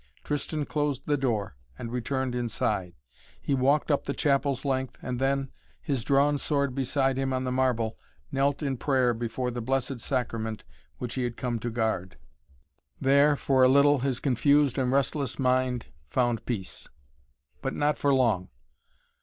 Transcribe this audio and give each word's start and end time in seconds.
Tristan 0.23 0.65
closed 0.65 1.05
the 1.05 1.15
door 1.15 1.57
and 1.77 1.91
returned 1.91 2.33
inside. 2.33 2.95
He 3.39 3.53
walked 3.53 3.91
up 3.91 4.05
the 4.05 4.15
chapel's 4.15 4.65
length 4.65 4.97
and 5.03 5.19
then, 5.19 5.51
his 5.79 6.03
drawn 6.03 6.39
sword 6.39 6.73
beside 6.73 7.19
him 7.19 7.31
on 7.31 7.43
the 7.43 7.51
marble, 7.51 7.99
knelt 8.31 8.63
in 8.63 8.77
prayer 8.77 9.13
before 9.13 9.51
the 9.51 9.61
Blessed 9.61 9.99
Sacrament 9.99 10.63
which 10.97 11.13
he 11.13 11.21
had 11.23 11.37
come 11.37 11.59
to 11.59 11.69
guard. 11.69 12.17
There, 12.99 13.35
for 13.35 13.61
a 13.61 13.69
little, 13.69 13.99
his 13.99 14.19
confused 14.19 14.79
and 14.79 14.91
restless 14.91 15.37
mind 15.37 15.85
found 16.09 16.47
peace. 16.47 16.89
But 17.61 17.75
not 17.75 17.99
for 17.99 18.11
long. 18.11 18.49